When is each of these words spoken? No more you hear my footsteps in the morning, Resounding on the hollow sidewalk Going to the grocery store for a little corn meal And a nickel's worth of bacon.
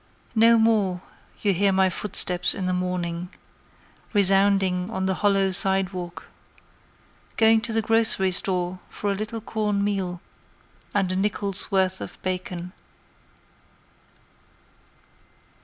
No 0.33 0.57
more 0.57 1.03
you 1.43 1.53
hear 1.53 1.71
my 1.71 1.87
footsteps 1.91 2.55
in 2.55 2.65
the 2.65 2.73
morning, 2.73 3.29
Resounding 4.13 4.89
on 4.89 5.05
the 5.05 5.13
hollow 5.13 5.51
sidewalk 5.51 6.25
Going 7.37 7.61
to 7.61 7.71
the 7.71 7.83
grocery 7.83 8.31
store 8.31 8.79
for 8.89 9.11
a 9.11 9.15
little 9.15 9.41
corn 9.41 9.83
meal 9.83 10.19
And 10.95 11.11
a 11.11 11.15
nickel's 11.15 11.69
worth 11.69 12.01
of 12.01 12.19
bacon. 12.23 12.73